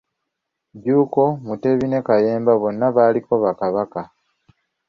Jjuuko, 0.81 1.23
Mutebi 1.45 1.85
ne 1.89 1.99
Kayemba 2.07 2.53
bonna 2.61 2.87
baaliko 2.95 3.33
Bakabaka. 3.43 4.01